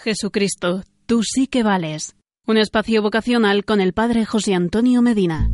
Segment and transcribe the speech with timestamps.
[0.00, 2.14] Jesucristo, tú sí que vales.
[2.46, 5.50] Un espacio vocacional con el Padre José Antonio Medina.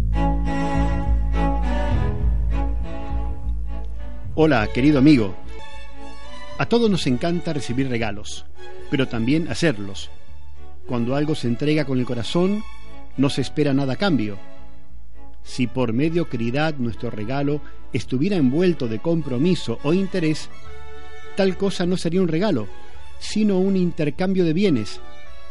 [4.34, 5.34] Hola, querido amigo.
[6.58, 8.44] A todos nos encanta recibir regalos,
[8.90, 10.10] pero también hacerlos.
[10.86, 12.62] Cuando algo se entrega con el corazón,
[13.16, 14.38] no se espera nada a cambio.
[15.42, 17.62] Si por mediocridad nuestro regalo
[17.94, 20.50] estuviera envuelto de compromiso o interés,
[21.34, 22.68] tal cosa no sería un regalo,
[23.18, 25.00] sino un intercambio de bienes,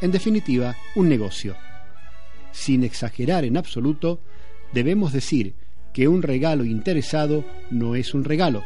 [0.01, 1.55] en definitiva, un negocio.
[2.51, 4.19] Sin exagerar en absoluto,
[4.73, 5.55] debemos decir
[5.93, 8.63] que un regalo interesado no es un regalo.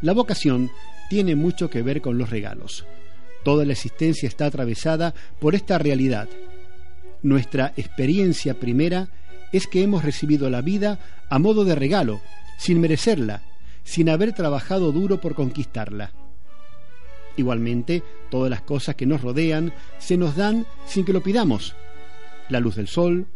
[0.00, 0.70] La vocación
[1.10, 2.86] tiene mucho que ver con los regalos.
[3.44, 6.28] Toda la existencia está atravesada por esta realidad.
[7.22, 9.08] Nuestra experiencia primera
[9.52, 12.20] es que hemos recibido la vida a modo de regalo,
[12.58, 13.42] sin merecerla,
[13.84, 16.12] sin haber trabajado duro por conquistarla.
[17.36, 21.74] Igualmente, todas las cosas que nos rodean se nos dan sin que lo pidamos.
[22.48, 23.26] La luz del sol,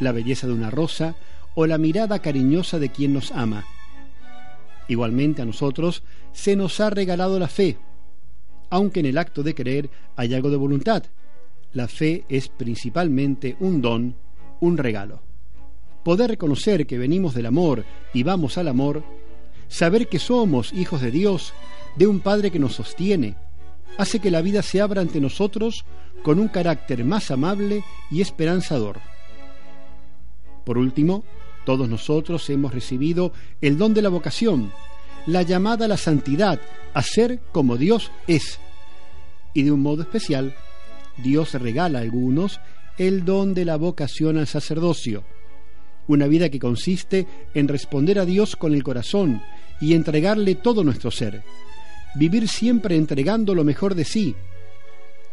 [0.00, 1.14] la belleza de una rosa
[1.54, 3.64] o la mirada cariñosa de quien nos ama.
[4.88, 7.78] Igualmente a nosotros se nos ha regalado la fe,
[8.70, 11.04] aunque en el acto de creer hay algo de voluntad.
[11.72, 14.16] La fe es principalmente un don,
[14.60, 15.22] un regalo.
[16.02, 19.02] Poder reconocer que venimos del amor y vamos al amor,
[19.68, 21.54] saber que somos hijos de Dios,
[21.96, 23.36] de un Padre que nos sostiene,
[23.98, 25.84] hace que la vida se abra ante nosotros
[26.22, 29.00] con un carácter más amable y esperanzador.
[30.64, 31.24] Por último,
[31.64, 34.72] todos nosotros hemos recibido el don de la vocación,
[35.26, 36.60] la llamada a la santidad,
[36.92, 38.58] a ser como Dios es.
[39.52, 40.54] Y de un modo especial,
[41.18, 42.60] Dios regala a algunos
[42.98, 45.24] el don de la vocación al sacerdocio,
[46.06, 49.42] una vida que consiste en responder a Dios con el corazón
[49.80, 51.42] y entregarle todo nuestro ser
[52.14, 54.34] vivir siempre entregando lo mejor de sí.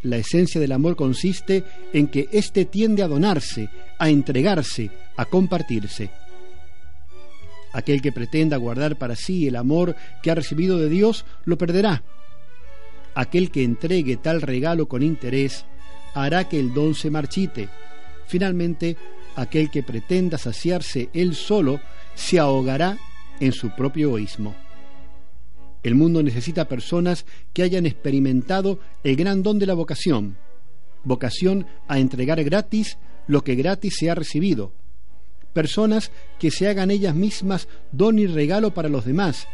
[0.04, 6.10] La esencia del amor consiste en que éste tiende a donarse, a entregarse, a compartirse.
[7.74, 12.04] Aquel que pretenda guardar para sí el amor que ha recibido de Dios, lo perderá.
[13.14, 15.66] Aquel que entregue tal regalo con interés,
[16.14, 17.70] hará que el don se marchite.
[18.28, 18.98] Finalmente,
[19.36, 21.80] aquel que pretenda saciarse él solo,
[22.16, 22.98] se ahogará
[23.40, 24.56] en su propio egoísmo.
[25.84, 30.38] El mundo necesita personas que hayan experimentado el gran don de la vocación,
[31.04, 32.98] vocación a entregar gratis
[33.28, 34.74] lo que gratis se ha recibido,
[35.54, 39.48] personas que se hagan ellas mismas don y regalo para los demás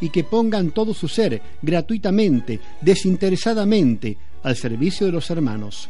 [0.00, 5.88] y que pongan todo su ser gratuitamente, desinteresadamente, al servicio de los hermanos.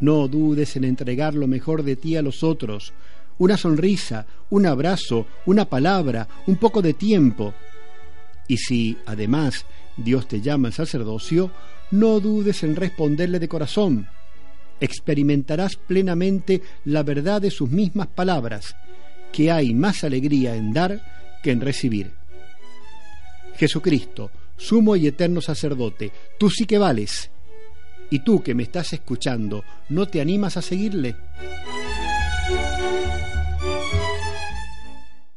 [0.00, 2.92] No dudes en entregar lo mejor de ti a los otros,
[3.38, 7.54] una sonrisa, un abrazo, una palabra, un poco de tiempo,
[8.48, 9.64] y si, además,
[9.96, 11.50] Dios te llama al sacerdocio,
[11.90, 14.08] no dudes en responderle de corazón.
[14.80, 18.76] Experimentarás plenamente la verdad de sus mismas palabras,
[19.32, 21.00] que hay más alegría en dar
[21.42, 22.12] que en recibir.
[23.56, 27.30] Jesucristo, sumo y eterno sacerdote, tú sí que vales.
[28.10, 31.16] Y tú que me estás escuchando, ¿no te animas a seguirle?